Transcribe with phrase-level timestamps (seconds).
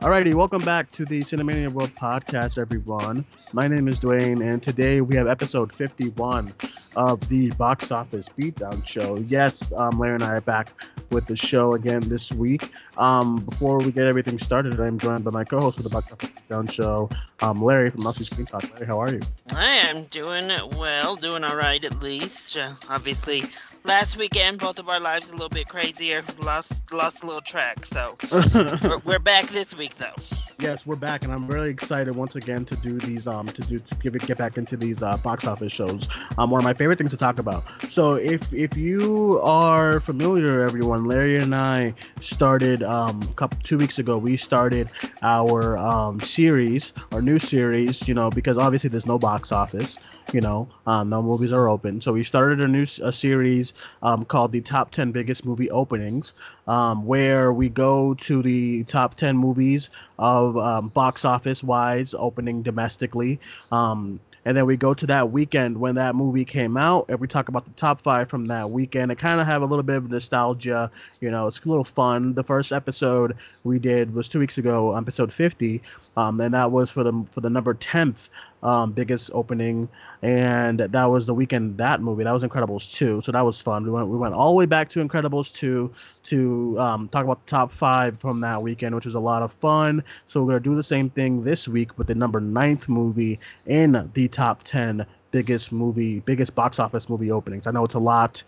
[0.00, 3.22] Alrighty, welcome back to the Cinemania World Podcast, everyone.
[3.52, 6.54] My name is Duane, and today we have episode 51
[6.96, 9.18] of the Box Office Beatdown Show.
[9.26, 10.72] Yes, um, Larry and I are back
[11.10, 12.70] with the show again this week.
[12.96, 16.30] Um, before we get everything started, I'm joined by my co-host for the Box Office
[16.50, 17.08] Beatdown Show,
[17.40, 18.68] um, Larry from LC Screen Talk.
[18.72, 19.20] Larry, how are you?
[19.54, 22.58] I am doing well, doing all right at least.
[22.58, 23.44] Uh, obviously,
[23.84, 26.22] last weekend both of our lives a little bit crazier.
[26.42, 28.16] Lost lost a little track, so
[28.82, 30.14] we're, we're back this week though.
[30.60, 33.78] Yes, we're back, and I'm really excited once again to do these um to do
[33.78, 36.06] to give it get back into these uh, box office shows.
[36.36, 37.64] Um, one of my favorite things to talk about.
[37.88, 43.78] So if if you are familiar, everyone, Larry and I started um a couple two
[43.78, 44.18] weeks ago.
[44.18, 44.90] We started
[45.22, 48.06] our um series, our new series.
[48.06, 49.96] You know, because obviously there's no box office
[50.32, 52.00] you know um, no movies are open.
[52.00, 56.34] So we started a new a series um, called the top 10 biggest movie openings
[56.66, 62.62] um, where we go to the top 10 movies of um, box office wise opening
[62.62, 63.40] domestically.
[63.72, 67.28] Um, and then we go to that weekend when that movie came out and we
[67.28, 69.96] talk about the top five from that weekend and kind of have a little bit
[69.96, 72.34] of nostalgia you know it's a little fun.
[72.34, 75.82] The first episode we did was two weeks ago episode 50
[76.16, 78.28] um, and that was for the for the number 10th
[78.62, 79.88] um, biggest opening,
[80.22, 82.24] and that was the weekend that movie.
[82.24, 83.84] That was Incredibles two, so that was fun.
[83.84, 85.92] We went we went all the way back to Incredibles two
[86.24, 89.52] to um, talk about the top five from that weekend, which was a lot of
[89.52, 90.02] fun.
[90.26, 94.10] So we're gonna do the same thing this week with the number ninth movie in
[94.14, 97.66] the top ten biggest movie, biggest box office movie openings.
[97.66, 98.42] I know it's a lot,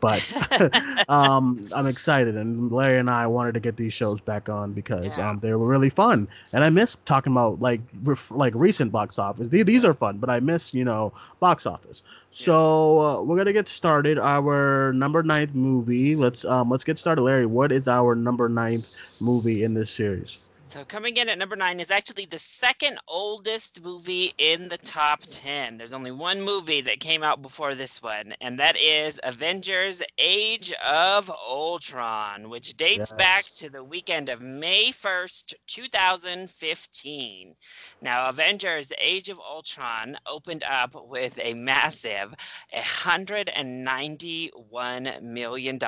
[0.00, 0.22] but
[1.08, 2.36] um, I'm excited.
[2.36, 5.30] And Larry and I wanted to get these shows back on because yeah.
[5.30, 6.28] um, they were really fun.
[6.52, 9.48] And I miss talking about like ref- like recent box office.
[9.50, 12.02] These are fun, but I miss you know box office.
[12.30, 14.18] So uh, we're gonna get started.
[14.18, 16.14] Our number ninth movie.
[16.16, 17.22] Let's um, let's get started.
[17.22, 20.38] Larry, what is our number ninth movie in this series?
[20.68, 25.22] So coming in at number nine is actually the second oldest movie in the top
[25.30, 25.78] 10.
[25.78, 30.74] There's only one movie that came out before this one, and that is Avengers Age
[30.86, 33.12] of Ultron, which dates yes.
[33.12, 37.54] back to the weekend of May 1st, 2015.
[38.02, 42.34] Now, Avengers Age of Ultron opened up with a massive
[42.76, 45.78] $191 million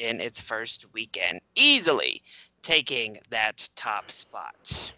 [0.00, 1.40] in its first weekend.
[1.54, 2.24] Easily
[2.62, 4.92] taking that top spot.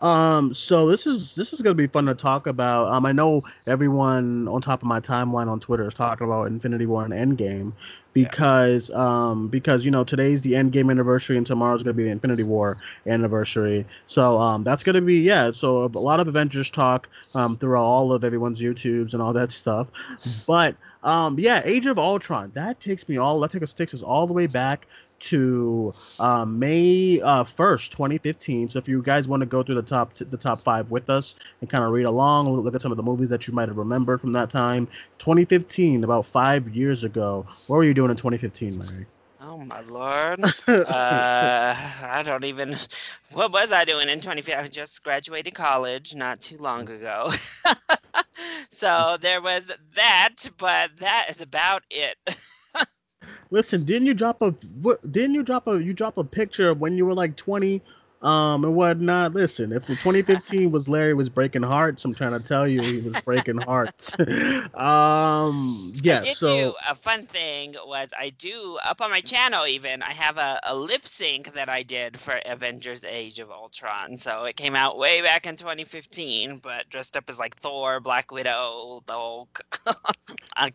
[0.00, 2.92] Um, so this is this is gonna be fun to talk about.
[2.92, 6.86] Um, I know everyone on top of my timeline on Twitter is talking about Infinity
[6.86, 7.72] War and Endgame
[8.12, 9.28] because yeah.
[9.28, 12.78] um because you know today's the Endgame anniversary and tomorrow's gonna be the Infinity War
[13.06, 13.84] anniversary.
[14.06, 15.50] So um that's gonna be yeah.
[15.50, 19.52] So a lot of Avengers talk um throughout all of everyone's YouTubes and all that
[19.52, 19.88] stuff,
[20.46, 24.02] but um yeah, Age of Ultron that takes me all that takes us takes us
[24.02, 24.86] all the way back
[25.20, 28.68] to uh, May uh, first, uh, 2015.
[28.70, 31.10] So if you guys want to go through the top t- the top five with
[31.10, 33.68] us and kind of read along, look at some of the movies that you might
[33.68, 34.86] have remembered from that time.
[35.18, 37.46] 2015, about five years ago.
[37.66, 39.06] What were you doing in 2015, Larry?
[39.40, 40.40] Oh my lord!
[40.68, 42.76] uh, I don't even.
[43.32, 44.64] What was I doing in 2015?
[44.64, 47.32] I just graduated college not too long ago.
[48.70, 52.16] so there was that, but that is about it.
[53.50, 54.50] Listen, didn't you drop a
[54.82, 55.00] what?
[55.10, 57.82] Didn't you drop a you drop a picture of when you were like twenty?
[58.22, 59.34] Um, and whatnot.
[59.34, 63.20] Listen, if 2015 was Larry was breaking hearts, I'm trying to tell you he was
[63.22, 64.18] breaking hearts.
[64.74, 66.20] um, yeah.
[66.20, 70.58] so a fun thing was I do up on my channel even I have a,
[70.64, 74.16] a lip sync that I did for Avengers: Age of Ultron.
[74.16, 78.32] So it came out way back in 2015, but dressed up as like Thor, Black
[78.32, 79.60] Widow, the Hulk.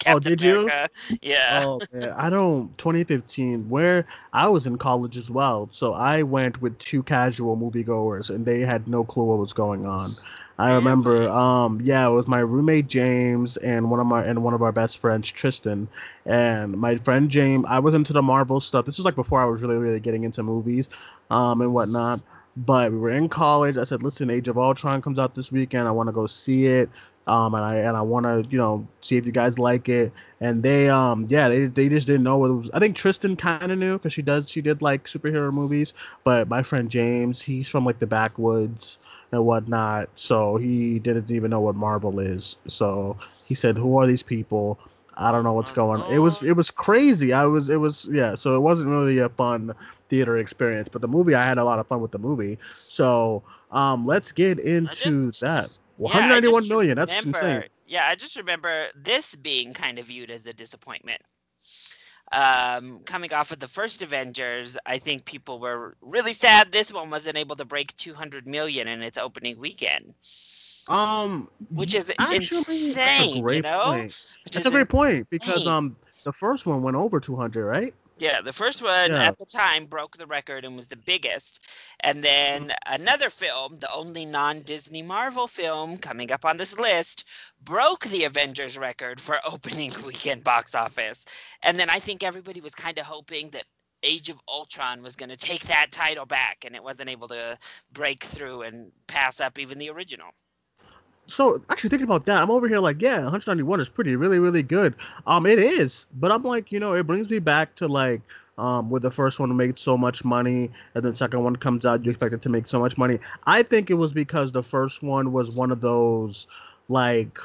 [0.08, 0.90] oh, did America.
[1.10, 1.18] you?
[1.22, 1.62] Yeah.
[1.66, 2.76] Oh man, I don't.
[2.78, 7.58] 2015, where I was in college as well, so I went with two casual casual
[7.58, 10.12] moviegoers, and they had no clue what was going on.
[10.60, 14.54] I remember, um, yeah, it was my roommate James and one of my and one
[14.54, 15.88] of our best friends Tristan,
[16.28, 17.66] and my friend James.
[17.68, 18.86] I was into the Marvel stuff.
[18.86, 20.90] This was like before I was really really getting into movies,
[21.32, 22.22] um, and whatnot.
[22.56, 23.78] But we were in college.
[23.78, 25.88] I said, "Listen, Age of Ultron comes out this weekend.
[25.88, 26.88] I want to go see it."
[27.28, 30.12] Um, and I and I want to you know see if you guys like it.
[30.42, 32.72] And they um yeah they they just didn't know what it was.
[32.72, 35.94] I think Tristan kind of knew because she does she did like superhero movies,
[36.24, 39.00] but my friend James he's from like the backwoods
[39.32, 42.58] and whatnot, so he didn't even know what Marvel is.
[42.68, 44.80] So he said, "Who are these people?"
[45.16, 46.12] I don't know what's going on.
[46.12, 47.34] It was it was crazy.
[47.34, 48.36] I was it was yeah.
[48.36, 49.74] So it wasn't really a fun
[50.10, 52.58] theater experience, but the movie I had a lot of fun with the movie.
[52.82, 55.70] So um, let's get into just, that.
[56.12, 56.98] Well, yeah, 191 million.
[56.98, 57.70] That's remember, insane.
[57.88, 61.22] Yeah, I just remember this being kind of viewed as a disappointment.
[62.32, 67.10] um, coming off of the first Avengers, I think people were really sad this one
[67.10, 70.16] wasn't able to break 200 million in its opening weekend.
[70.88, 73.80] Um, which is actually, insane, That's a great you know?
[73.84, 74.16] point.
[74.46, 77.94] Which That's is a great point because um the first one went over 200, right?
[78.24, 79.24] Yeah, the first one Yeah.
[79.24, 81.60] at the time broke the record and was the biggest.
[82.02, 82.88] And then Mm-hmm.
[82.88, 87.26] another film, the only non Disney Marvel film coming up on this list,
[87.64, 91.26] broke the Avengers record for opening weekend box office.
[91.64, 93.66] And then I think everybody was kind of hoping that
[94.04, 97.58] Age of Ultron was going to take that title back, and it wasn't able to
[97.92, 100.30] break through and pass up even the original.
[101.28, 104.64] So actually thinking about that, I'm over here like, yeah, 191 is pretty, really, really
[104.64, 104.96] good.
[105.26, 108.22] Um, it is, but I'm like, you know, it brings me back to like,
[108.58, 112.06] um, where the first one made so much money, and then second one comes out,
[112.06, 113.20] you expect it to make so much money.
[113.48, 116.48] I think it was because the first one was one of those,
[116.88, 117.40] like,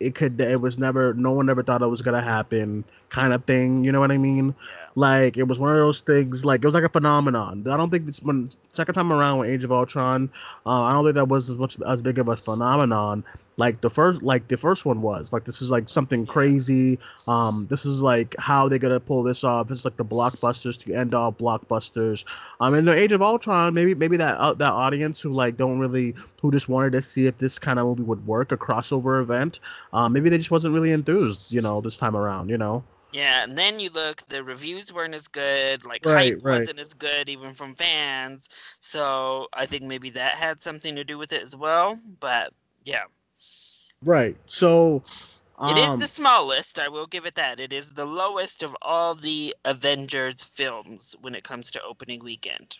[0.00, 3.44] it could, it was never, no one ever thought it was gonna happen, kind of
[3.44, 3.84] thing.
[3.84, 4.46] You know what I mean?
[4.48, 4.85] Yeah.
[4.96, 6.46] Like it was one of those things.
[6.46, 7.68] Like it was like a phenomenon.
[7.68, 10.30] I don't think this when second time around with Age of Ultron,
[10.64, 13.22] uh, I don't think that was as much as big of a phenomenon.
[13.58, 15.34] Like the first, like the first one was.
[15.34, 16.98] Like this is like something crazy.
[17.28, 19.70] Um, this is like how they're gonna pull this off.
[19.70, 22.24] It's like the blockbusters to end all blockbusters.
[22.60, 25.78] Um, in the Age of Ultron, maybe maybe that uh, that audience who like don't
[25.78, 29.20] really who just wanted to see if this kind of movie would work, a crossover
[29.20, 29.60] event.
[29.92, 32.48] Um, maybe they just wasn't really enthused, you know, this time around.
[32.48, 32.82] You know.
[33.16, 36.68] Yeah, and then you look, the reviews weren't as good, like Right, hype right.
[36.68, 38.48] wasn't as good even from fans.
[38.80, 41.98] So I think maybe that had something to do with it as well.
[42.20, 42.52] But
[42.84, 43.04] yeah,
[44.04, 44.36] Right.
[44.46, 45.02] So.
[45.66, 47.60] it is um, the smallest, I will give it that.
[47.60, 52.78] It is the lowest of all the Avengers films when it comes to opening weekend.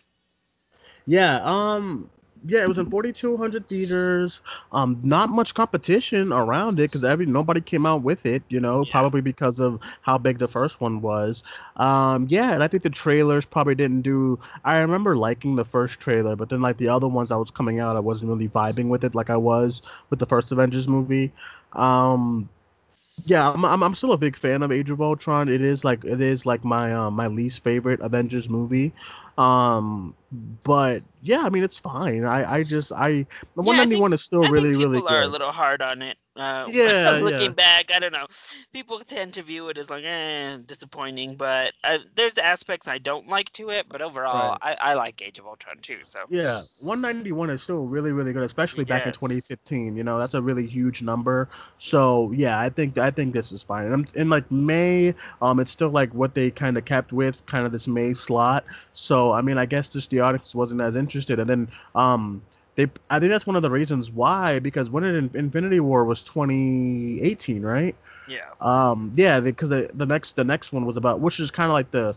[1.07, 2.11] Yeah, um
[2.49, 4.41] yeah, it was in 4200 theaters.
[4.73, 8.85] Um not much competition around it cuz every nobody came out with it, you know,
[8.85, 8.91] Yeah.
[8.91, 11.43] probably because of how big the first one was.
[11.77, 16.01] Um yeah, and I think the trailers probably didn't do I remember liking the first
[16.01, 18.89] trailer, but then like the other ones that was coming out, I wasn't really vibing
[18.89, 21.33] with it like I was with the first Avengers movie.
[21.73, 22.49] Um
[23.25, 25.49] yeah, I'm, I'm I'm still a big fan of Age of Ultron.
[25.49, 28.93] It is like it is like my um my least favorite Avengers movie.
[29.39, 30.15] Um
[30.65, 32.25] but yeah, I mean it's fine.
[32.25, 35.09] I I just I the Yeah, I 191 is still I really think really people
[35.09, 36.19] are a little hard on it.
[36.37, 37.49] Uh, Yeah, looking yeah.
[37.49, 38.27] back, I don't know.
[38.73, 41.37] People tend to view it as like, eh, disappointing.
[41.37, 43.87] But uh, there's aspects I don't like to it.
[43.89, 45.99] But overall, I, I like Age of Ultron too.
[46.03, 49.97] So Yeah, 191 is still really really good, especially back in 2015.
[49.97, 51.49] You know, that's a really huge number.
[51.79, 53.85] So yeah, I think I think this is fine.
[53.87, 57.45] And I'm- in like May, um, it's still like what they kind of kept with,
[57.47, 58.65] kind of this May slot.
[58.93, 61.39] So I mean, I guess just the audience wasn't as interested.
[61.39, 62.43] And then um,
[62.77, 66.23] they I think that's one of the reasons why because when it Infinity War was
[66.23, 67.97] 2018, right?
[68.29, 71.69] yeah, Um, yeah, because the, the next the next one was about which is kind
[71.71, 72.17] of like the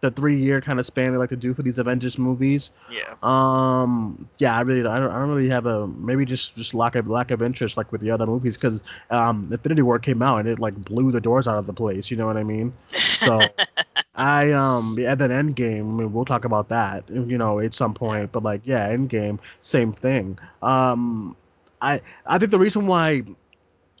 [0.00, 2.70] the three year kind of span they like to do for these Avengers movies.
[2.88, 3.14] yeah.
[3.22, 6.94] Um, yeah, I really, I don't, I don't really have a maybe just just lack
[6.94, 10.38] of lack of interest like with the other movies because um, Infinity War came out
[10.38, 12.10] and it like blew the doors out of the place.
[12.10, 12.72] You know what I mean?
[13.16, 13.52] So
[14.18, 15.80] I um, yeah, then Endgame.
[15.94, 18.32] I mean, we'll talk about that, you know, at some point.
[18.32, 20.38] But like, yeah, Endgame, same thing.
[20.60, 21.36] Um,
[21.80, 23.22] I I think the reason why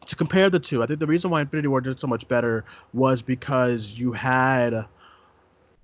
[0.06, 2.64] to compare the two, I think the reason why Infinity War did so much better
[2.92, 4.86] was because you had.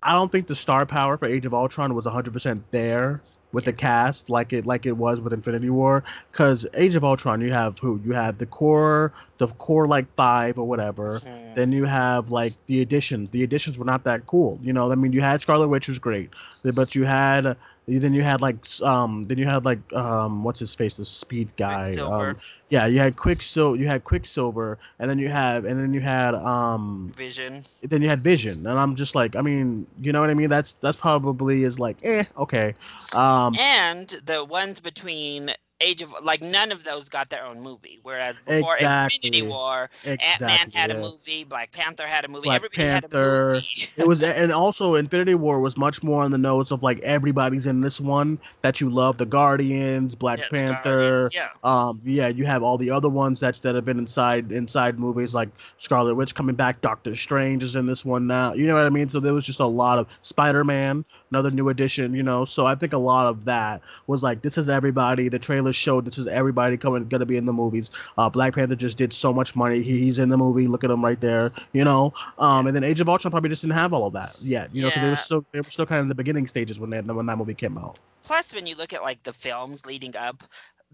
[0.07, 3.23] I don't think the star power for Age of Ultron was 100% there
[3.55, 7.41] with the cast like it like it was with Infinity War cuz Age of Ultron
[7.41, 8.01] you have who?
[8.05, 11.23] You have the core the core like 5 or whatever.
[11.25, 11.55] Mhm.
[11.55, 13.31] then you have like the additions.
[13.31, 15.13] The additions were not that cool you know I mean?
[15.13, 16.31] You had Scarlet Witch was great
[16.75, 17.57] but you had
[17.87, 21.49] then you had like um then you had like um what's his face the speed
[21.57, 22.37] guy um,
[22.71, 26.35] yeah you had Quicksilver you had Quicksilver and then you have and then you had
[26.35, 27.65] um Vision.
[27.83, 30.49] then you had Vision, and I'm just like, I mean, you know what I mean?
[30.49, 32.75] That's that's probably is like, eh, okay.
[33.13, 35.51] Um, and the ones between
[35.81, 37.99] Age of like none of those got their own movie.
[38.03, 39.43] Whereas before Infinity Exactly.
[39.43, 40.81] War, Ant Man exactly.
[40.81, 43.89] had a movie, Black Panther had a movie, Black everybody had a movie.
[43.97, 47.67] It was, and also Infinity War was much more on the notes of like everybody's
[47.67, 51.31] in this one that you love, the Guardians, Black Yeah, Panther.
[51.31, 51.49] Guardians, yeah.
[51.65, 55.35] Um, yeah, you have all the other ones that that have been inside inside movies
[55.35, 58.53] like Scarlet Witch coming back, Doctor Strange is in this one now.
[58.55, 59.09] You know what I mean?
[59.09, 62.15] So there was just a lot of Spider Man, another new addition.
[62.15, 65.29] You know, so I think a lot of that was like this is everybody.
[65.29, 67.91] The trailer showed this is everybody coming gonna be in the movies.
[68.19, 69.83] Uh, Black Panther just did so much money.
[69.83, 70.67] He, he's in the movie.
[70.67, 71.53] Look at him right there.
[71.73, 72.13] You know.
[72.39, 74.75] Um, and then Age of Ultron probably just didn't have all of that yet.
[74.75, 76.79] You know, because they were still they were still kind of in the beginning stages
[76.79, 77.99] when they when that movie came out.
[78.25, 80.43] Plus, when you look at like the films leading up,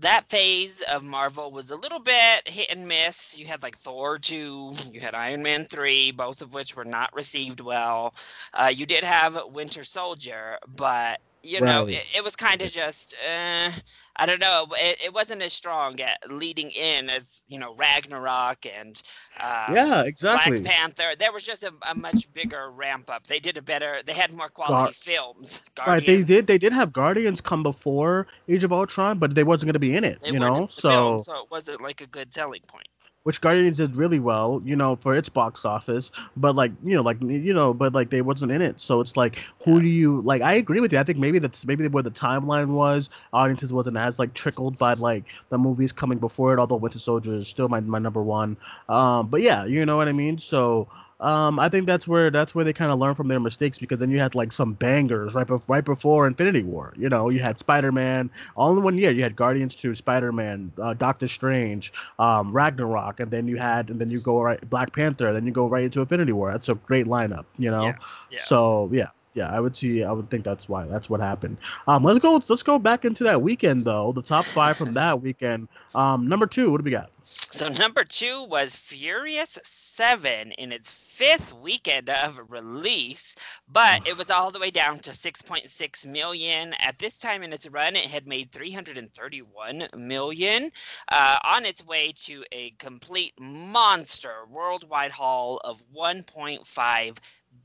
[0.00, 3.38] that phase of Marvel was a little bit hit and miss.
[3.38, 7.14] You had like Thor 2, you had Iron Man 3, both of which were not
[7.14, 8.14] received well.
[8.54, 13.14] Uh, you did have Winter Soldier, but you know, it, it was kind of just,
[13.28, 13.70] uh,
[14.16, 18.66] I don't know, it, it wasn't as strong at leading in as, you know, Ragnarok
[18.66, 19.00] and
[19.40, 20.60] um, yeah, exactly.
[20.60, 21.16] Black Panther.
[21.18, 23.26] There was just a, a much bigger ramp up.
[23.26, 25.62] They did a better, they had more quality films.
[25.86, 26.46] Right, they did.
[26.46, 29.96] They did have Guardians come before Age of Ultron, but they wasn't going to be
[29.96, 30.20] in it.
[30.22, 32.88] they you know, so film, so it wasn't like a good selling point.
[33.24, 36.10] Which Guardians did really well, you know, for its box office.
[36.36, 39.16] But like, you know, like you know, but like they wasn't in it, so it's
[39.16, 39.80] like, who Yeah.
[39.80, 40.42] do you like?
[40.42, 40.98] I agree with you.
[40.98, 43.10] I think maybe that's maybe where the timeline was.
[43.32, 46.58] Audiences wasn't as like trickled by like the movies coming before it.
[46.58, 48.56] Although Winter Soldier is still my my number one.
[48.88, 50.38] Um, but yeah, you know what I mean.
[50.38, 50.88] So.
[51.20, 54.00] Um, I think that's where that's where they kind of learn from their mistakes because
[54.00, 56.94] then you had like some bangers right before right before Infinity War.
[56.96, 59.10] You know, you had Spider Man all in one year.
[59.10, 63.90] You had Guardians Two, Spider Man, uh, Doctor Strange, um, Ragnarok, and then you had,
[63.90, 66.52] and then you go right Black Panther, then you go right into Infinity War.
[66.52, 67.84] That's a great lineup, you know.
[67.84, 67.96] Yeah,
[68.30, 68.40] yeah.
[68.44, 70.02] So yeah, yeah, I would see.
[70.02, 70.86] I would think that's why.
[70.86, 71.58] That's what happened.
[71.86, 72.42] Um, let's go.
[72.48, 74.12] Let's go back into that weekend though.
[74.12, 75.68] The top five from that weekend.
[75.94, 76.70] Um, number two.
[76.72, 77.10] What do we got?
[77.24, 83.36] So number two was Furious Seven in its fifth weekend of release,
[83.68, 86.72] but it was all the way down to 6.6 million.
[86.80, 90.72] At this time in its run, it had made 331 million,
[91.08, 97.18] uh, on its way to a complete monster worldwide haul of 1.5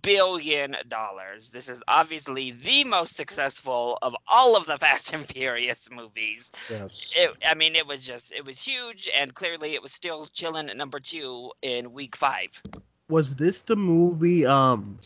[0.05, 1.49] billion dollars.
[1.51, 7.13] This is obviously the most successful of all of the Fast and Furious movies Yes.
[7.15, 10.69] it, I mean, it was just, it was huge, and clearly it was still chilling
[10.69, 12.61] at number two in week five.
[13.09, 14.45] was this the movie?
[14.45, 14.99] Um,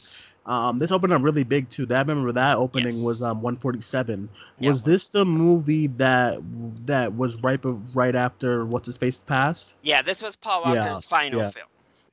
[0.46, 1.86] um, this opened up really big too.
[1.88, 4.30] That I remember that opening was um 147.
[4.60, 4.70] Yeah.
[4.70, 6.40] Was this the movie that
[6.86, 7.60] that was right
[7.94, 9.78] right after what's his face passed?
[9.82, 11.50] Yeah, this was Paul Yeah, Walker's final yeah.
[11.50, 11.68] film.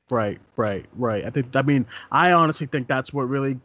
[0.09, 1.25] Right, right, right.
[1.25, 1.57] I think.
[1.57, 3.59] I mean, I honestly think that's what really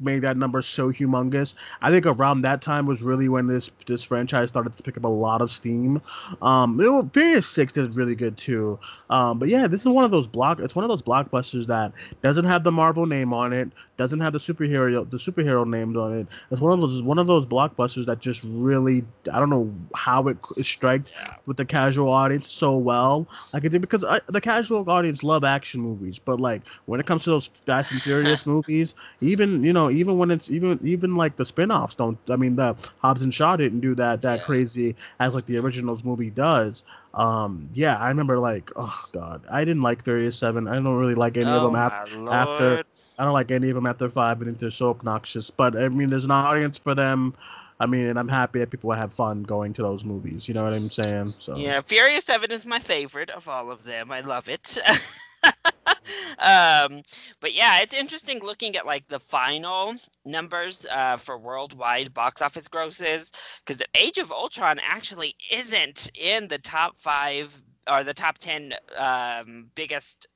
[0.00, 1.54] made that number so humongous.
[1.82, 5.04] I think around that time was really when this this franchise started to pick up
[5.04, 6.00] a lot of steam.
[6.42, 8.78] Um, you know, Furious Six did really good too.
[9.10, 10.60] Um, but yeah, this is one of those block.
[10.60, 14.32] It's one of those blockbusters that doesn't have the Marvel name on it, doesn't have
[14.32, 16.26] the superhero the superhero names on it.
[16.50, 20.26] It's one of those one of those blockbusters that just really I don't know how
[20.28, 21.36] it striked Yeah.
[21.46, 23.28] with the casual audience so well.
[23.52, 27.06] Like it did because I, the casual audience love action movies, but like when it
[27.06, 31.16] comes to those Fast and Furious movies, even you know even when it's even even
[31.16, 32.18] like the spin-offs don't.
[32.28, 34.44] I mean the Hobbs and Shaw didn't do that that Yeah.
[34.44, 36.84] crazy as like the originals movie does.
[37.14, 40.68] Um, yeah, I remember like oh god, I didn't like Furious Seven.
[40.68, 42.00] I don't really like any of oh them after.
[42.30, 42.80] after-
[43.18, 44.40] I don't like any of them after five.
[44.42, 45.50] I think they're so obnoxious.
[45.50, 47.28] But I mean, there's an audience for them.
[47.72, 50.48] I mean, and I'm happy that people have fun going to those movies.
[50.48, 51.34] You know what I'm saying?
[51.38, 54.10] So Yeah, Furious Seven is my favorite of all of them.
[54.10, 54.78] I love it.
[56.38, 57.02] um,
[57.40, 62.68] but yeah, it's interesting looking at like the final numbers uh, for worldwide box office
[62.68, 63.30] grosses
[63.60, 68.74] because the Age of Ultron actually isn't in the top five or the top ten
[68.98, 70.26] um, biggest.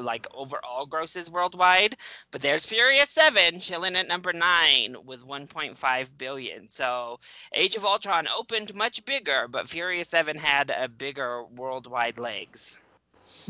[0.00, 1.96] Like overall grosses worldwide,
[2.32, 6.68] but there's Furious Seven chilling at number nine with 1.5 billion.
[6.68, 7.20] So
[7.54, 12.80] Age of Ultron opened much bigger, but Furious 7 had a bigger worldwide legs.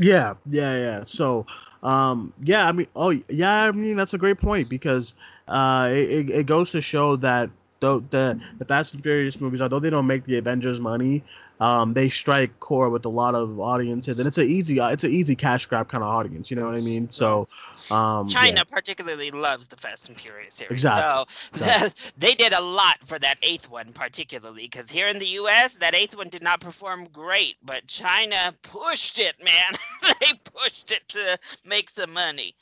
[0.00, 1.04] Yeah, yeah, yeah.
[1.04, 1.46] So,
[1.82, 5.14] um, yeah, I mean, oh, yeah, I mean, that's a great point because
[5.48, 9.78] uh, it, it, goes to show that though the the Fast and Furious movies, although
[9.78, 11.22] they don't make the Avengers money,
[11.60, 15.10] um, they strike core with a lot of audiences, and it's an easy, it's an
[15.12, 16.50] easy cash grab kind of audience.
[16.50, 17.10] You know what I mean?
[17.10, 17.48] So,
[17.90, 18.62] um, yeah.
[18.62, 20.72] China particularly loves the Fast and Furious series.
[20.72, 22.12] Exactly, So exactly.
[22.16, 25.94] they did a lot for that eighth one, particularly because here in the US, that
[25.94, 29.72] eighth one did not perform great, but China pushed it, man.
[30.20, 32.54] they pushed it to make some money.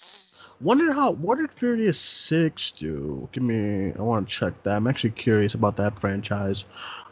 [0.61, 3.29] Wonder how what did Furious Six do?
[3.33, 4.77] Give me I want to check that.
[4.77, 6.65] I'm actually curious about that franchise.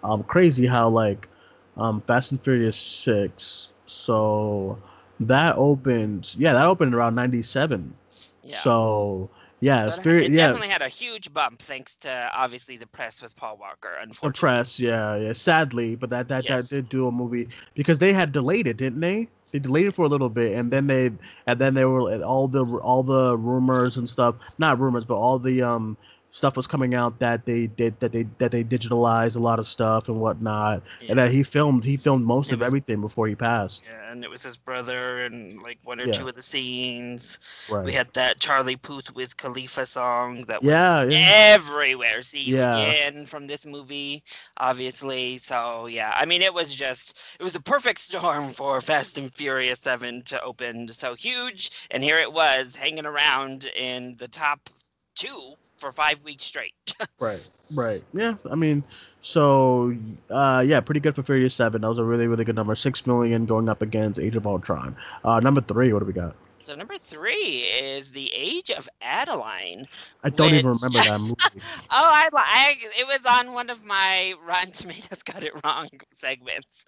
[0.03, 1.29] Um crazy how like
[1.77, 3.73] um Fast and Furious Six.
[3.87, 4.79] So
[5.21, 7.95] that opened yeah, that opened around ninety seven.
[8.43, 8.63] Yeah.
[8.63, 9.31] So
[9.61, 12.87] yeah, So it, Furi- it yeah, definitely had a huge bump thanks to obviously the
[12.87, 14.31] press with Paul Walker, the unfortunately.
[14.31, 15.33] press, yeah, yeah.
[15.33, 16.63] Sadly, but that that, Yes.
[16.63, 19.29] that did do a movie because they had delayed it, didn't they?
[19.53, 21.11] They delayed it for a little bit, and then they
[21.47, 24.37] and then they were all the all the rumors and stuff.
[24.59, 25.97] Not rumors, but all the um
[26.37, 29.67] stuff was coming out that they did that they that they digitalized a lot of
[29.67, 31.09] stuff and whatnot, Yeah.
[31.11, 33.87] and that he filmed he filmed most It of was- everything before he passed.
[33.91, 36.13] Yeah, and it was his brother and like one or Yeah.
[36.13, 37.41] two of the scenes.
[37.71, 37.87] Right.
[37.87, 41.27] We had that Charlie Puth Wiz Khalifa song that was yeah, yeah.
[41.55, 42.21] everywhere.
[42.21, 44.23] See you again from this movie,
[44.59, 45.39] obviously.
[45.39, 49.35] So yeah, I mean, it was just it was a perfect storm for Fast and
[49.35, 54.69] Furious Seven to open so huge, and here it was hanging around in the top
[55.15, 56.75] two for five weeks straight.
[57.19, 57.41] Right,
[57.75, 58.03] right.
[58.13, 58.83] Yeah, I mean,
[59.21, 59.97] so
[60.31, 61.81] uh, yeah, pretty good for Furious Seven.
[61.81, 62.75] That was a really, really good number.
[62.75, 64.97] Six million going up against Age of Ultron.
[65.25, 66.35] Uh, number three, what do we got?
[66.67, 69.87] so number three is the Age of Adaline.
[70.25, 71.37] I don't even remember that movie.
[71.45, 76.85] Oh, I, I it was on one of my Rotten Tomatoes got it wrong segments.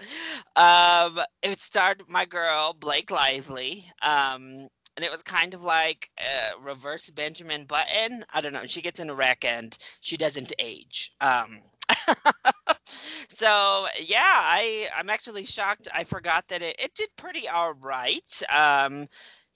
[0.57, 3.85] Um, it starred my girl Blake Lively.
[4.03, 4.67] Um,
[4.99, 6.11] and it was kind of like
[6.61, 8.25] reverse Benjamin Button.
[8.35, 8.67] I don't know.
[8.67, 11.13] She gets in a wreck and she doesn't age.
[11.21, 11.61] Um,
[12.85, 15.87] so yeah, I I'm actually shocked.
[15.95, 18.43] I forgot that it, it did pretty all right.
[18.53, 19.07] Um,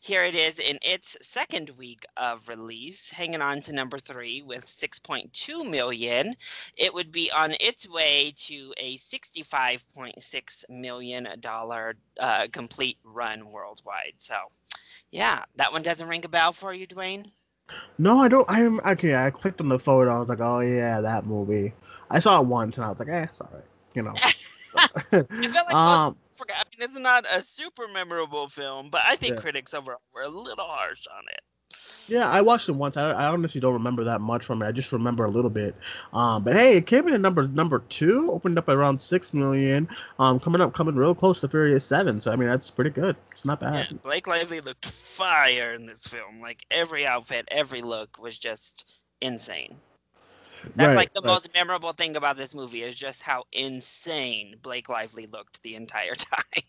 [0.03, 4.67] here it is in its second week of release, hanging on to number three with
[4.67, 6.35] 6.2 million.
[6.77, 14.15] It would be on its way to a 65.6 million dollar uh, complete run worldwide.
[14.19, 14.35] So,
[15.13, 17.31] yeah, that one doesn't ring a bell for you, Duane.
[17.97, 18.51] No, I don't.
[18.51, 19.15] I'm okay.
[19.15, 20.17] I clicked on the photo.
[20.17, 21.75] I was like, oh yeah, that movie.
[22.11, 23.63] I saw it once and I was like, eh, it's alright.
[23.95, 24.15] You know.
[24.75, 26.57] I feel like um, forgot.
[26.59, 29.41] I mean, it's not a super memorable film, but I think Yeah.
[29.41, 31.41] critics overall were a little harsh on it.
[32.07, 32.99] yeah, I watched it once.
[32.99, 34.67] I, I honestly don't remember that much from it.
[34.67, 35.75] I just remember a little bit.
[36.13, 39.89] Um, but hey, it came in at number number two, opened up around six million.
[40.19, 42.21] Um, coming up, coming real close to Furious Seven.
[42.21, 43.17] So I mean, that's pretty good.
[43.31, 43.87] It's not bad.
[43.91, 46.41] Yeah, Blake Lively looked fire in this film.
[46.43, 49.77] Like every outfit, every look was just insane.
[50.77, 51.29] That's Right, like the right.
[51.29, 56.15] most memorable thing about this movie is just how insane Blake Lively looked the entire
[56.15, 56.63] time.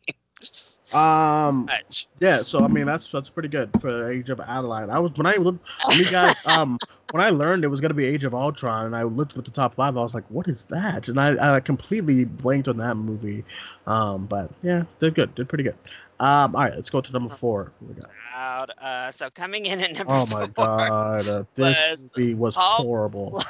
[0.93, 2.07] Um, much.
[2.19, 2.41] yeah.
[2.41, 4.89] So I mean, that's that's pretty good for Age of Adaline.
[4.89, 6.77] I was when I looked when we got um
[7.11, 9.51] when I learned it was gonna be Age of Ultron, and I looked at the
[9.51, 11.07] top five, I was like, what is that?
[11.07, 13.45] And I, I completely blanked on that movie.
[13.87, 15.33] Um, but yeah, they're good.
[15.35, 15.75] They're pretty good.
[16.19, 17.71] Um, all right, let's go to number four.
[17.81, 18.09] We got?
[18.33, 18.69] Out.
[18.79, 22.55] Uh, so coming in at number Oh four, my god, uh, this was movie was
[22.55, 23.43] Paul- horrible.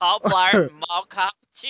[0.00, 1.68] Paul Blart Mall Cop 2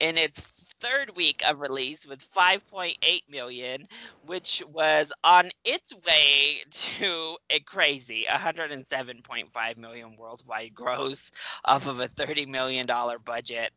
[0.00, 2.96] in its third week of release with 5.8
[3.28, 3.86] million,
[4.24, 11.30] which was on its way to a crazy 107.5 million worldwide gross
[11.64, 13.72] off of a 30 million dollar budget.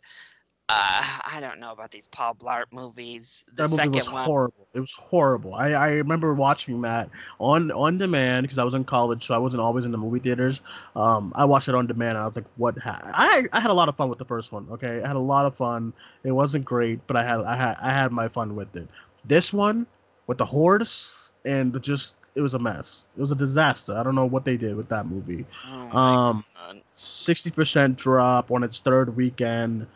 [0.70, 3.44] Uh, I don't know about these Paul Blart movies.
[3.48, 4.68] The That movie second was one, horrible.
[4.74, 5.56] It was horrible.
[5.56, 9.40] I, I remember watching that on on demand because I was in college, so I
[9.40, 10.62] wasn't always in the movie theaters.
[10.96, 12.18] Um, I watched it on demand.
[12.18, 13.02] And I was like, "What?" Ha-?
[13.04, 14.68] I I had a lot of fun with the first one.
[14.72, 15.94] Okay, I had a lot of fun.
[16.24, 18.88] It wasn't great, but I had I had I had my fun with it.
[19.26, 19.88] This one
[20.28, 23.06] with the horse and just it was a mess.
[23.18, 23.98] It was a disaster.
[23.98, 25.46] I don't know what they did with that movie.
[25.66, 26.46] oh Um,
[26.92, 29.88] sixty percent drop on its third weekend.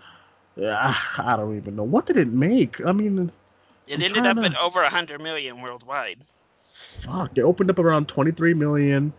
[0.55, 2.85] Yeah, I don't even know what did it make.
[2.85, 3.31] I mean.
[3.87, 6.19] it I'm ended up trying at to- over 100 million worldwide.
[6.71, 9.13] Fuck, they opened up around 23 million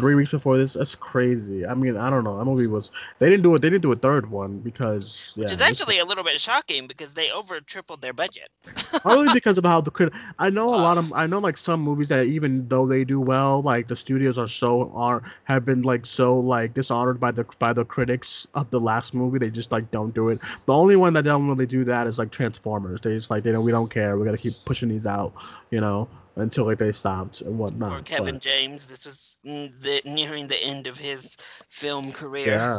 [0.00, 0.72] three weeks before this.
[0.72, 1.66] That's crazy.
[1.66, 2.36] I mean, I don't know.
[2.38, 2.90] That movie was.
[3.18, 3.62] They didn't do it.
[3.62, 6.86] They didn't do a third one because yeah, Which is actually a little bit shocking
[6.86, 8.48] because they over tripled their budget.
[9.02, 10.12] probably because of how the crit.
[10.38, 11.12] I know a lot of.
[11.12, 14.48] I know like some movies that even though they do well, like the studios are
[14.48, 18.80] so are have been like so like dishonored by the by the critics of the
[18.80, 19.38] last movie.
[19.38, 20.40] They just like don't do it.
[20.66, 23.00] The only one that don't really do that is like Transformers.
[23.00, 24.16] They just like they know we don't care.
[24.16, 25.34] We gotta keep pushing these out,
[25.70, 28.00] you know, until like they stopped and whatnot.
[28.00, 28.86] Or Kevin but- James.
[28.86, 31.36] This was the, nearing the end of his
[31.68, 32.48] film career.
[32.48, 32.78] Yeah.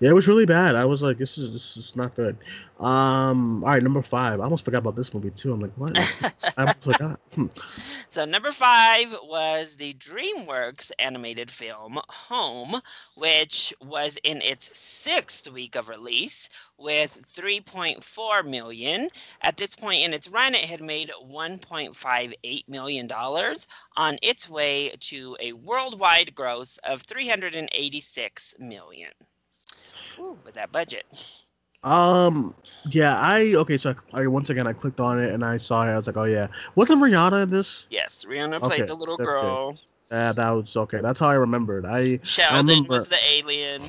[0.00, 0.74] Yeah, it was really bad.
[0.74, 2.36] I was like, this is this is not good.
[2.82, 4.40] Um, all right, number five.
[4.40, 5.52] I almost forgot about this movie too.
[5.52, 5.96] I'm like, what?
[6.58, 7.20] I forgot.
[7.32, 7.46] Hmm.
[8.08, 12.80] So number five was the DreamWorks animated film Home,
[13.14, 19.10] which was in its sixth week of release with 3.4 million.
[19.42, 24.92] At this point in its run, it had made 1.58 million dollars on its way
[24.98, 29.10] to a worldwide gross of 386 million.
[30.18, 31.06] Ooh, with that budget.
[31.84, 32.54] Um,
[32.90, 33.76] yeah, I okay.
[33.76, 35.90] So I, I once again I clicked on it and I saw it.
[35.92, 37.86] I was like, oh yeah, wasn't Rihanna in this?
[37.90, 39.76] Yes, Rihanna played Okay, the little girl.
[40.10, 41.00] Yeah, that was okay.
[41.00, 41.84] That's how I remembered.
[41.86, 43.82] I Sheldon remember- was the alien.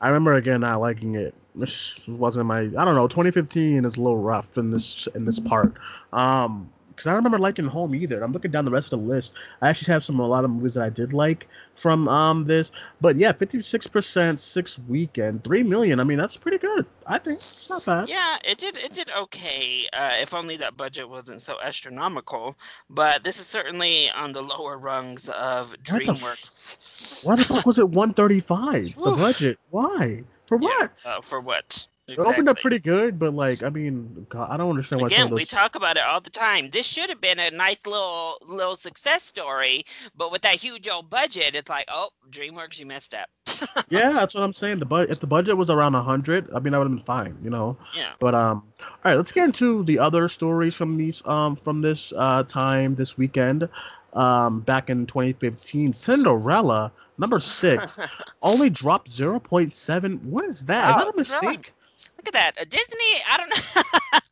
[0.00, 1.34] I remember again not liking it.
[1.54, 2.60] This wasn't my.
[2.60, 3.08] I don't know.
[3.08, 5.74] 2015 is a little rough in this in this part.
[6.12, 6.70] Um,
[7.00, 8.22] because I don't remember liking Home either.
[8.22, 9.32] I'm looking down the rest of the list.
[9.62, 12.72] I actually have some a lot of movies that I did like from um this,
[13.00, 15.98] but yeah, 56 percent, six weekend, three million.
[15.98, 16.84] I mean, that's pretty good.
[17.06, 18.10] I think it's not bad.
[18.10, 18.76] Yeah, it did.
[18.76, 19.86] It did okay.
[19.94, 22.54] Uh, if only that budget wasn't so astronomical.
[22.90, 27.24] But this is certainly on the lower rungs of What the f- DreamWorks.
[27.24, 28.94] Why the fuck was it 135?
[28.94, 29.58] The budget?
[29.70, 30.22] Why?
[30.46, 31.02] For Yeah, what?
[31.06, 31.88] Uh, for what?
[32.10, 35.26] It opened up pretty good, but like, I mean, God, I don't understand why Again,
[35.26, 36.68] of we talk about it all the time.
[36.70, 39.84] This should have been a nice little little success story,
[40.16, 43.28] but with that huge old budget, it's like, oh, DreamWorks, you messed up.
[43.90, 44.78] yeah, that's what I'm saying.
[44.78, 47.36] The budget, if the budget was around 100, I mean, that would have been fine,
[47.42, 47.76] you know.
[47.94, 48.12] Yeah.
[48.18, 52.12] But um, all right, let's get into the other stories from these um from this
[52.16, 53.68] uh time this weekend.
[54.12, 57.96] Um, back in 2015, Cinderella number six
[58.42, 60.22] only dropped 0.7.
[60.24, 60.84] What is that?
[60.84, 61.72] Is Wow, that a really- mistake?
[62.16, 62.60] Look at that.
[62.60, 63.82] Uh, Disney, I don't know.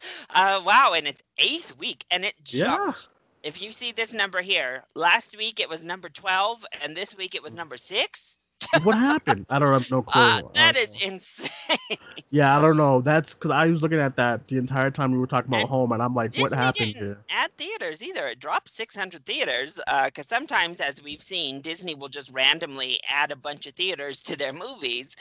[0.31, 2.77] uh, wow, and it's eighth week, and it Yeah.
[2.77, 3.09] jumped.
[3.43, 7.35] If you see this number here, last week it was number 12, and this week
[7.35, 8.38] it was number six.
[8.83, 9.47] what happened?
[9.49, 10.49] I don't have no clue.
[10.51, 11.03] Uh, that I is know.
[11.03, 11.79] insane.
[12.31, 13.01] Yeah, I don't know.
[13.01, 15.69] That's because I was looking at that the entire time we were talking about And
[15.69, 17.25] home, and I'm like, what happened didn't here?
[17.31, 18.27] add theaters either.
[18.29, 23.37] It dropped 600 theaters because sometimes, as we've seen, Disney will just randomly add a
[23.37, 25.17] bunch of theaters to their movies.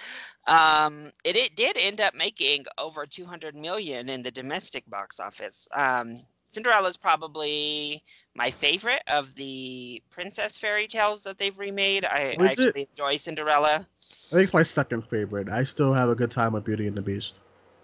[0.47, 5.67] Um, it, it did end up making over 200 million in the domestic box office.
[5.73, 6.17] Um,
[6.62, 8.02] Cinderella's probably
[8.34, 12.04] my favorite of the princess fairy tales that they've remade.
[12.04, 13.86] I, I Was it- actually enjoy Cinderella.
[14.32, 15.50] I think it's my second favorite.
[15.50, 17.41] I still have a good time with Beauty and the Beast.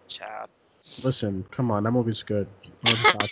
[0.07, 0.49] Child.
[1.05, 2.47] Listen, come on, that movie's good.
[2.81, 3.27] What are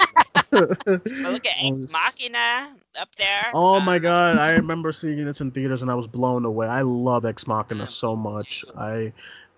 [0.51, 0.51] we?
[0.51, 3.49] But look at Ex Machina up there.
[3.56, 6.67] Oh my Uh, god, I remember seeing this in theaters and I was blown away.
[6.67, 8.63] I love Ex Machina so much.
[8.77, 9.12] I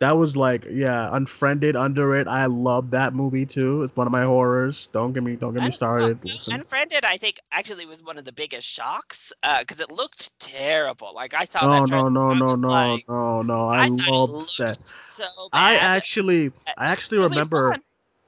[0.03, 2.27] that was like, yeah, Unfriended under it.
[2.27, 3.83] I love that movie too.
[3.83, 4.87] It's one of my horrors.
[4.87, 6.23] Don't get me don't get me started.
[6.25, 6.53] no, Listen.
[6.55, 11.13] Unfriended, I think, actually was one of the biggest shocks because it looked terrible.
[11.13, 11.85] Like I saw No, that.
[11.85, 13.67] no, no, no, no, like, no, no.
[13.69, 14.77] I I loved that.
[14.85, 17.81] so I actually I actually Really remember fun.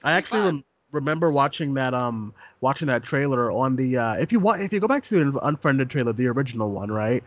[0.04, 4.62] I actually remember watching that um watching that trailer on the uh if you want
[4.62, 7.24] if you go back to the unfriended trailer the original one right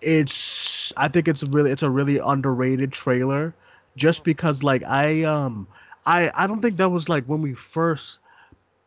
[0.00, 3.54] it's I think it's really it's a really underrated trailer
[3.96, 5.66] just because like I um
[6.06, 8.20] I I don't think that was like when we first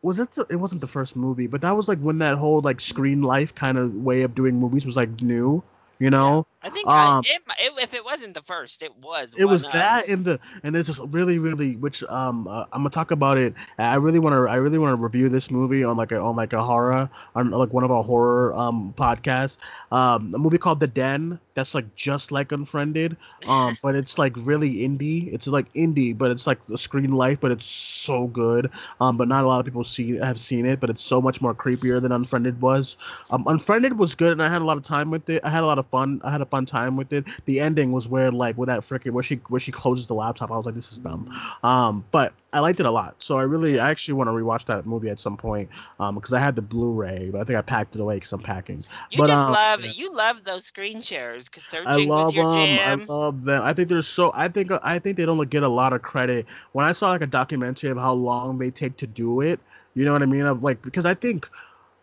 [0.02, 2.60] was it the, it wasn't the first movie but that was like when that whole
[2.60, 5.62] like screen life kind of way of doing movies was like new
[5.98, 9.34] you know I think I, um, it, it, if it wasn't the first, it was.
[9.38, 12.90] it was that and the and there's this really really which um uh, i'm gonna
[12.90, 13.54] talk about it.
[13.78, 16.34] I really want to i really want to review this movie on like a on
[16.34, 19.58] like a horror on like one of our horror um podcasts.
[19.92, 23.16] Um a movie called the den that's like just like unfriended.
[23.46, 25.32] Um but it's like really indie.
[25.32, 28.70] It's like indie but it's like the screen life but it's so good.
[29.00, 31.40] Um but not a lot of people see have seen it but it's so much
[31.40, 32.96] more creepier than unfriended was.
[33.30, 35.44] Um unfriended was good and i had a lot of time with it.
[35.44, 37.92] I had a lot of fun i had a fun time with it the ending
[37.92, 40.66] was where like with that freaking where she where she closes the laptop i was
[40.66, 41.30] like this is dumb
[41.62, 44.64] um but i liked it a lot so i really i actually want to rewatch
[44.64, 45.68] that movie at some point
[46.00, 48.40] um because i had the blu-ray but i think i packed it away because i'm
[48.40, 49.90] packing you but, just um, love yeah.
[49.94, 52.76] you love those screen shares because I searching love was your them.
[52.76, 53.00] jam.
[53.00, 53.62] I love them.
[53.62, 54.32] I think they're so.
[54.34, 56.46] I think I think they don't get a lot of credit.
[56.72, 59.60] When I saw like a documentary of how long they take to do it,
[59.94, 60.42] you know what I mean?
[60.42, 61.48] Of like because I think,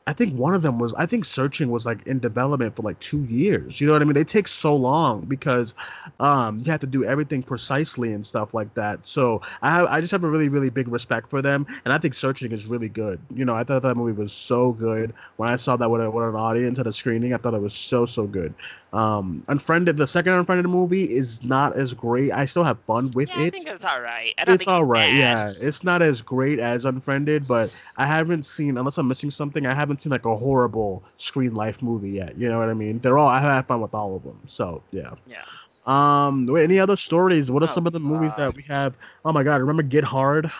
[0.06, 3.00] I think one of them was I think searching was like in development for like
[3.00, 3.80] two years.
[3.80, 4.16] You know what I mean?
[4.16, 5.74] They take so long because,
[6.20, 9.08] um, you have to do everything precisely and stuff like that.
[9.08, 11.98] So I have I just have a really really big respect for them, and I
[11.98, 13.20] think searching is really good.
[13.34, 15.14] You know, I thought that movie was so good.
[15.38, 17.62] When I saw that with, a, with an audience at a screening, I thought it
[17.62, 18.54] was so so good.
[18.94, 22.32] Um, Unfriended, the second Unfriended movie is not as great.
[22.32, 23.52] I still have fun with yeah, I it.
[23.52, 24.34] think it's all right.
[24.38, 25.52] I don't It's all right, yeah.
[25.60, 29.74] It's not as great as Unfriended, but I haven't seen, unless I'm missing something, I
[29.74, 32.38] haven't seen like a horrible screen life movie yet.
[32.38, 33.00] You know what I mean?
[33.00, 34.40] They're all I have fun with all of them.
[34.46, 35.16] So yeah.
[35.26, 35.44] Yeah.
[35.86, 37.52] Um, wait, any other stories?
[37.52, 38.96] What are Oh, some of the movies that we have?
[39.26, 40.52] Oh my god, remember Get Hard?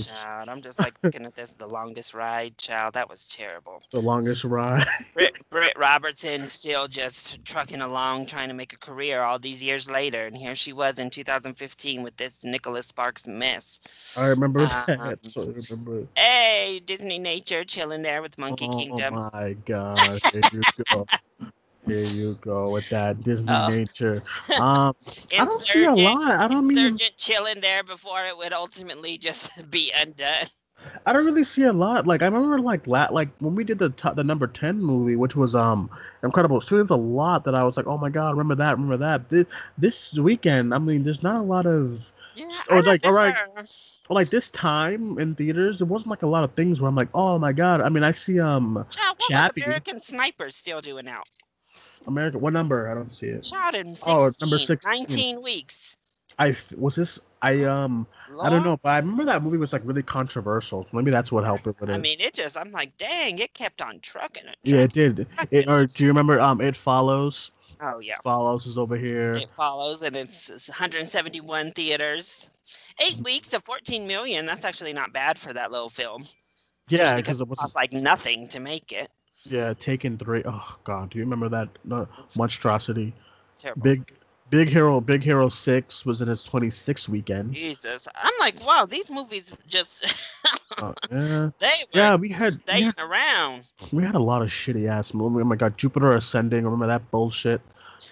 [0.00, 2.56] Child, I'm just like looking at this, the longest ride.
[2.58, 3.82] Child, that was terrible.
[3.92, 4.86] the longest ride.
[5.14, 9.88] Britt, Britt Robertson still just trucking along, trying to make a career all these years
[9.90, 13.80] later, and here she was in 2015 with this Nicholas Sparks mess.
[14.16, 15.18] I remember Um, that.
[15.26, 16.06] So I remember.
[16.16, 19.14] Hey, Disney Nature chilling there with Monkey oh Kingdom.
[19.14, 20.20] my gosh!
[20.32, 21.06] there you go.
[21.86, 23.68] There you go with that Disney Oh.
[23.68, 24.22] nature.
[24.60, 24.94] Um,
[25.38, 26.30] I don't see a lot.
[26.32, 26.78] I don't mean.
[26.78, 30.46] Insurgent chilling there before it would ultimately just be undone.
[31.06, 32.06] I don't really see a lot.
[32.06, 35.16] Like I remember, like la- like when we did the top, the number ten movie,
[35.16, 35.90] which was um
[36.22, 36.60] incredible.
[36.60, 39.28] So there's a lot that I was like, oh my god, remember that, remember that.
[39.28, 39.46] This,
[39.78, 43.36] this weekend, I mean, there's not a lot of Yeah, Or like, all right.
[44.08, 46.94] Well, like this time in theaters, there wasn't like a lot of things where I'm
[46.96, 47.80] like, oh my god.
[47.80, 49.62] I mean, I see um Child, what Chappie.
[49.62, 51.28] American Sniper still doing out?
[52.06, 52.38] America.
[52.38, 52.90] What number?
[52.90, 53.42] I don't see it.
[53.42, 54.90] Child in 16, Oh, it's number 16.
[54.90, 55.96] 19 weeks.
[56.38, 57.18] I was this.
[57.42, 58.06] I um.
[58.42, 60.86] I don't know, but I remember that movie was like really controversial.
[60.90, 61.92] So maybe that's what helped it with it.
[61.92, 64.56] I mean, it just, I'm like, dang, it kept on trucking it.
[64.62, 65.28] yeah, it did.
[65.50, 66.60] It, or do you remember um?
[66.62, 67.50] It follows.
[67.82, 68.16] Oh, yeah.
[68.22, 69.34] Follows is over here.
[69.34, 72.50] It follows, and it's, it's 171 theaters.
[73.00, 73.24] Eight Mm.
[73.24, 74.46] weeks of 14 million.
[74.46, 76.22] That's actually not bad for that little film.
[76.88, 79.10] Yeah, because it it was like nothing to make it.
[79.44, 80.42] Yeah Taken three.
[80.44, 82.04] Oh god, do you remember that uh,
[82.36, 83.14] monstrosity?
[83.58, 83.82] Terrible.
[83.82, 84.12] Big
[84.50, 87.54] Big Hero Big Hero Six was in its 26th weekend.
[87.54, 88.06] Jesus.
[88.14, 90.04] I'm like, wow, these movies just,
[90.78, 93.64] Uh, yeah, they were yeah, we had we had, around.
[93.92, 95.42] we had a lot of shitty ass movies.
[95.42, 96.64] Oh my god, Jupiter Ascending.
[96.64, 97.60] Remember that bullshit?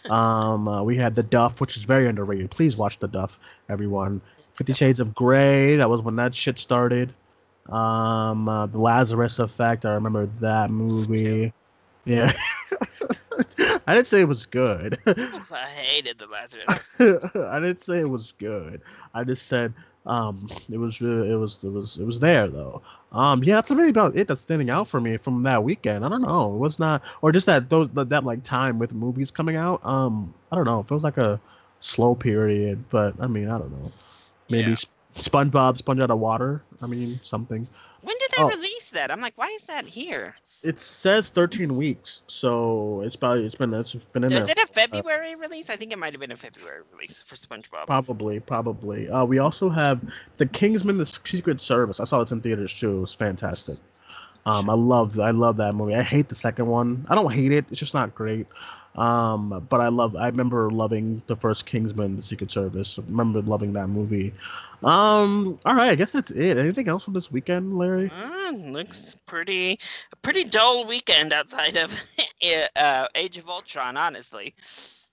[0.08, 2.50] Um, uh, we had The Duff, which is very underrated.
[2.52, 4.20] Please watch The Duff, everyone.
[4.54, 5.76] Fifty Shades of Grey.
[5.76, 7.12] That was when that shit started.
[7.70, 9.84] Um, uh, The Lazarus Effect.
[9.86, 11.52] I remember that movie.
[12.04, 12.32] Yeah.
[13.86, 14.98] I didn't say it was good.
[15.06, 17.00] I hated the Lazarus.
[17.00, 18.82] I didn't say it was good.
[19.14, 19.74] I just said
[20.06, 22.82] um it was it was it was it was there though.
[23.12, 26.04] Um yeah, that's really about it that's standing out for me from that weekend.
[26.04, 26.54] I don't know.
[26.54, 29.84] It was not or just that those that, that like time with movies coming out.
[29.84, 30.80] Um I don't know.
[30.80, 31.40] It feels like a
[31.80, 33.92] slow period, but I mean, I don't know.
[34.48, 34.76] Maybe Yeah.
[35.16, 36.62] Sp- SpongeBob Sponge Out of Water.
[36.82, 37.66] I mean, something.
[38.02, 38.48] When did they Oh.
[38.48, 39.10] release that?
[39.10, 40.34] I'm like, why is that here?
[40.62, 44.54] It says 13 weeks, so it's probably it's been it's been in Is there.
[44.58, 45.68] it a February release?
[45.68, 47.86] I think it might have been a February release for SpongeBob.
[47.86, 49.10] Probably, probably.
[49.10, 50.00] Uh, we also have
[50.38, 52.00] the Kingsman: The Secret Service.
[52.00, 52.96] I saw this in theaters too.
[52.96, 53.76] It was fantastic.
[54.46, 55.94] Um, I love, I love that movie.
[55.94, 57.04] I hate the second one.
[57.10, 57.66] I don't hate it.
[57.70, 58.46] It's just not great.
[58.96, 60.16] Um, but I love.
[60.16, 62.98] I remember loving the first Kingsman: The Secret Service.
[62.98, 64.32] I remember loving that movie.
[64.82, 65.90] Um, all right.
[65.90, 66.56] I guess that's it.
[66.56, 68.10] Anything else from this weekend, Larry?
[68.10, 69.78] Uh, looks pretty,
[70.22, 71.92] pretty dull weekend outside of
[72.76, 74.54] uh, Age of Ultron, honestly.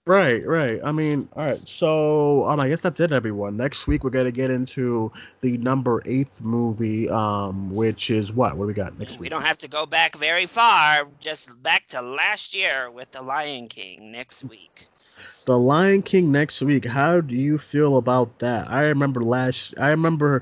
[0.07, 0.79] Right, right.
[0.85, 1.67] I mean, all right.
[1.67, 3.57] So, um, I guess that's it, everyone.
[3.57, 8.55] Next week we're gonna get into the number eighth movie, um, which is what?
[8.55, 9.21] What do we got next We week?
[9.23, 13.21] We don't have to go back very far, just back to last year with The
[13.21, 14.87] Lion King next week.
[15.43, 16.85] The Lion King next week.
[16.85, 18.69] How do you feel about that?
[18.69, 19.73] I remember last.
[19.77, 20.41] I remember.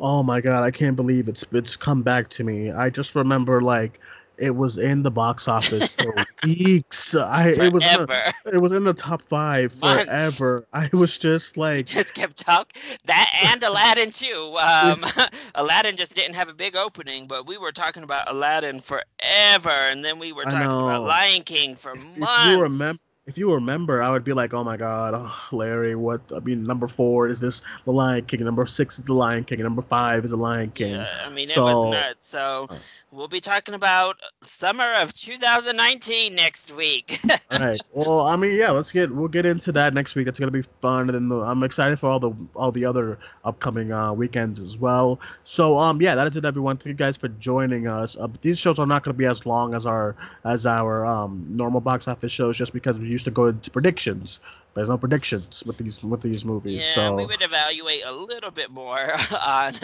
[0.00, 0.64] Oh my god!
[0.64, 2.72] I can't believe it's it's come back to me.
[2.72, 4.00] I just remember like
[4.42, 7.14] it was in the box office for weeks.
[7.14, 10.04] I it was in the, it was in the top five Months.
[10.04, 10.66] forever.
[10.72, 12.82] I was just like just kept talking.
[13.04, 14.56] That and Aladdin too.
[14.60, 15.04] Um,
[15.54, 20.04] Aladdin just didn't have a big opening, but we were talking about Aladdin forever, and
[20.04, 21.04] then we were talking about.
[21.04, 22.48] Lion King for if months.
[22.48, 26.20] you remember if you remember i would be like oh my god oh, larry what
[26.34, 28.44] i mean number four is this the lion king?
[28.44, 29.60] Number six is the lion king?
[29.60, 30.92] Number five is the lion king?
[30.92, 32.28] Yeah, I mean, it was nuts.
[32.28, 32.68] So
[33.10, 37.20] we'll be talking about summer of 2019 next week.
[37.50, 37.80] all right.
[37.92, 40.28] Well i mean yeah let's get we'll get into that next week.
[40.28, 43.92] It's gonna be fun and the, i'm excited for all the all the other upcoming
[43.92, 45.20] uh weekends as well.
[45.44, 46.76] So um yeah that is it everyone.
[46.76, 48.16] Thank you guys for joining us.
[48.16, 51.44] Uh, these shows are not going to be as long as our as our um
[51.48, 54.40] normal box office shows just because we used to go into predictions
[54.74, 58.50] there's no predictions with these with these movies yeah, so we would evaluate a little
[58.50, 59.74] bit more on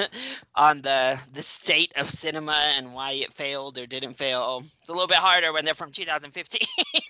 [0.54, 4.62] on the the state of cinema and why it failed or didn't fail.
[4.80, 6.60] It's a little bit harder when they're from 2015.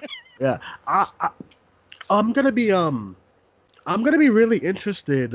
[0.87, 1.31] I, I
[2.11, 3.17] I'm gonna be um
[3.87, 5.35] I'm gonna be really interested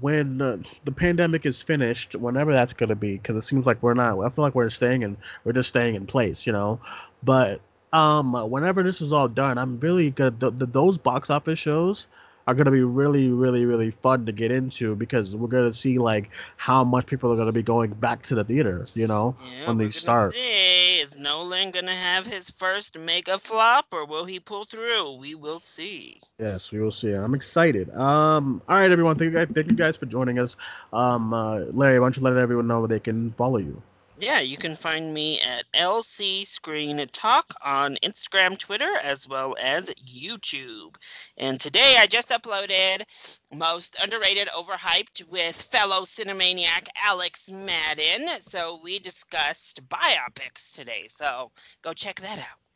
[0.00, 3.94] when uh, the pandemic is finished, whenever that's gonna be, because it seems like we're
[3.94, 4.18] not.
[4.20, 6.80] I feel like we're staying in, we're just staying in place, you know.
[7.22, 7.60] But
[7.92, 10.40] um, whenever this is all done, I'm really good.
[10.40, 12.06] Those box office shows
[12.46, 16.30] are gonna be really, really, really fun to get into because we're gonna see like
[16.56, 19.36] how much people are gonna be going back to the theaters, you know.
[19.38, 20.32] Yeah, When they start.
[20.32, 25.12] See, is Nolan gonna have his first mega flop, or will he pull through?
[25.18, 26.20] We will see.
[26.38, 27.12] Yes, we will see.
[27.12, 27.94] I'm excited.
[27.94, 29.16] Um, all right, everyone.
[29.18, 30.56] Thank you, guys, thank you guys for joining us.
[30.92, 33.82] Um, uh, Larry, why don't you let everyone know where they can follow you?
[34.20, 39.90] Yeah, you can find me at LC Screen Talk on Instagram, Twitter, as well as
[39.90, 40.96] YouTube.
[41.36, 43.02] And today I just uploaded
[43.54, 48.28] Most Underrated Overhyped with fellow Cinemaniac Alex Madden.
[48.40, 51.06] So we discussed biopics today.
[51.08, 51.52] So
[51.82, 52.67] go check that out.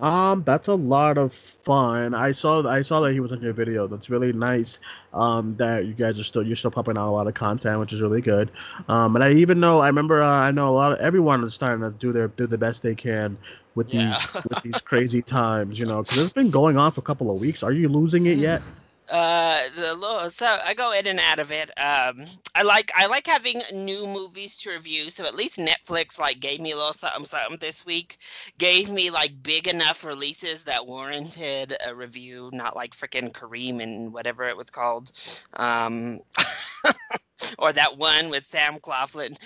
[0.00, 2.14] Um, that's a lot of fun.
[2.14, 3.86] I saw I saw that he was in your video.
[3.86, 4.78] That's really nice.
[5.12, 7.92] Um, that you guys are still you're still pumping out a lot of content, which
[7.92, 8.50] is really good.
[8.88, 11.54] Um, and I even know I remember uh, I know a lot of everyone is
[11.54, 13.36] starting to do their do the best they can
[13.74, 14.16] with these
[14.48, 15.78] with these crazy times.
[15.80, 17.62] You know, because it's been going on for a couple of weeks.
[17.62, 18.62] Are you losing it yet?
[19.10, 23.06] uh the little, so i go in and out of it um i like i
[23.06, 26.92] like having new movies to review so at least netflix like gave me a little
[26.92, 28.18] something something this week
[28.58, 34.12] gave me like big enough releases that warranted a review not like freaking kareem and
[34.12, 35.10] whatever it was called
[35.54, 36.20] um
[37.58, 39.36] or that one with Sam Claflin.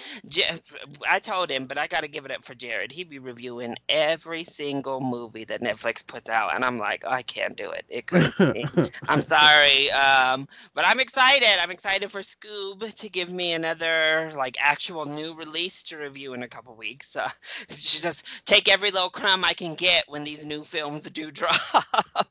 [1.09, 2.93] I told him, but I got to give it up for Jared.
[2.93, 7.57] He'd be reviewing every single movie that Netflix puts out, and I'm like, I can't
[7.57, 7.85] do it.
[7.89, 8.33] It could.
[9.09, 11.49] I'm sorry, um, but I'm excited.
[11.61, 16.43] I'm excited for Scoob to give me another like actual new release to review in
[16.43, 17.17] a couple weeks.
[17.17, 17.29] Uh,
[17.69, 22.27] just take every little crumb I can get when these new films do drop.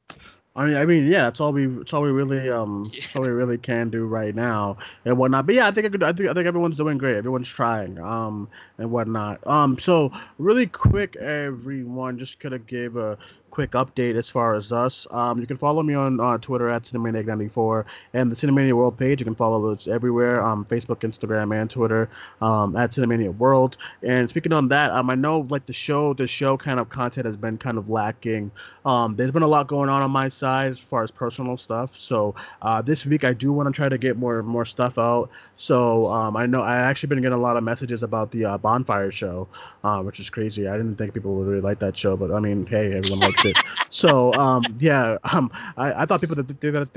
[0.54, 3.00] I mean, I mean, yeah, that's all we, that's all we really, um, yeah.
[3.02, 5.46] that's all we really can do right now and whatnot.
[5.46, 7.16] But yeah, I think I could, I think, I think everyone's doing great.
[7.16, 9.46] Everyone's trying, um, and whatnot.
[9.48, 13.18] Um, so really quick, everyone, just kind of give a
[13.52, 15.06] quick update as far as us.
[15.12, 19.22] Um, you can follow me on uh, Twitter at Cinemaniac94 and the Cinemania World page.
[19.22, 22.10] You can follow us everywhere um, Facebook, Instagram, and Twitter
[22.42, 23.78] um, at Cinemania World.
[24.02, 27.26] And speaking on that, um, I know like the show, the show kind of content
[27.26, 28.52] has been kind of lacking.
[28.86, 32.00] Um, there's been a lot going on on my side as far as personal stuff.
[32.00, 35.30] So uh, this week I do want to try to get more more stuff out.
[35.56, 38.58] So um, I know I actually been getting a lot of messages about the uh,
[38.58, 39.48] Bonfire show,
[39.84, 40.68] uh, which is crazy.
[40.68, 43.41] I didn't think people would really like that show, but I mean, hey, everyone likes
[43.46, 43.58] it.
[43.90, 46.48] So um, yeah, um, I, I thought people that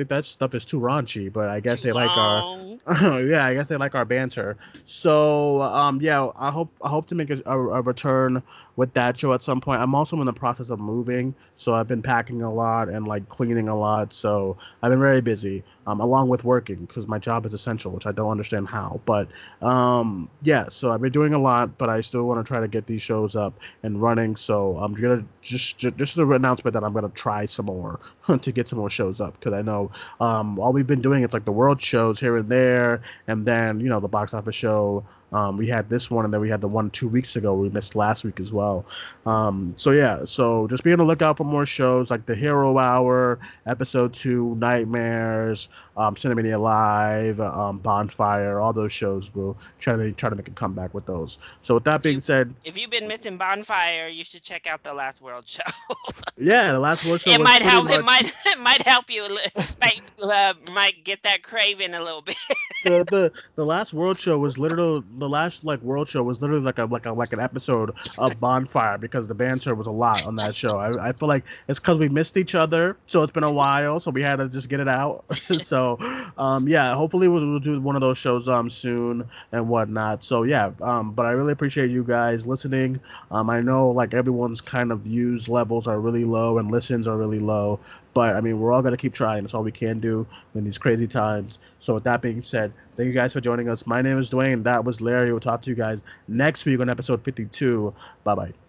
[0.09, 2.47] that, stuff is too raunchy, but I guess too they like our
[3.01, 4.57] yeah, I guess they like our banter.
[4.85, 8.43] So um, yeah, I hope I hope to make a, a, a return
[8.77, 9.81] with that show at some point.
[9.81, 13.29] I'm also in the process of moving, so I've been packing a lot and like
[13.29, 14.13] cleaning a lot.
[14.13, 18.07] So I've been very busy, um, along with working because my job is essential, which
[18.07, 19.01] I don't understand how.
[19.05, 19.29] But
[19.63, 22.69] um, yeah, so I've been doing a lot, but I still want to try to
[22.69, 24.37] get these shows up and running.
[24.37, 28.01] So I'm gonna just just, just an announcement that I'm gonna try some more
[28.41, 31.35] to get some more shows up because I know um, all we've been doing it's
[31.35, 35.05] like the world shows here and there, and then you know the box office show
[35.35, 37.69] um, we had this one, and then we had the one two weeks ago we
[37.69, 38.87] missed last week as well.
[39.27, 42.79] Um, so yeah, so just be on the lookout for more shows like the Hero
[42.79, 49.35] Hour, Episode Two, Nightmares, um, Cinemania Live, um, Bonfire, all those shows.
[49.35, 51.39] We'll try to try to make a comeback with those.
[51.63, 54.95] So with that being said, if you've been missing Bonfire, you should check out the
[54.95, 55.63] Last World Show.
[56.37, 57.31] yeah, the Last World Show.
[57.31, 57.87] It might help.
[57.87, 57.99] Much...
[57.99, 59.37] It might it might help you.
[59.81, 62.37] might uh, might get that craving a little bit.
[62.85, 66.63] the, the the Last World Show was literally the last like world show was literally
[66.63, 70.27] like a like a like an episode of Bonfire because the banter was a lot
[70.27, 70.79] on that show.
[70.79, 74.01] I, I feel like it's because we missed each other, so it's been a while,
[74.01, 75.25] so we had to just get it out.
[75.35, 75.99] so
[76.37, 80.23] um, yeah, hopefully we'll, we'll, do one of those shows um soon and whatnot.
[80.23, 83.01] So yeah, um, but I really appreciate you guys listening.
[83.31, 87.17] Um, I know like everyone's kind of views levels are really low and listens are
[87.17, 87.81] really low,
[88.15, 89.43] but I mean, we're all going to keep trying.
[89.43, 91.59] That's all we can do in these crazy times.
[91.81, 93.87] So, with that being said, thank you guys for joining us.
[93.87, 94.63] My name is Duane.
[94.63, 95.31] That was Larry.
[95.31, 97.93] We'll talk to you guys next week on episode 52.
[98.23, 98.64] Bye bye.